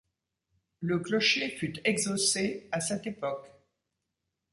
Le 0.79 0.97
clocher 0.97 1.47
fut 1.51 1.79
exhaussé 1.87 2.67
à 2.71 2.79
cette 2.81 3.05
époque. 3.05 3.45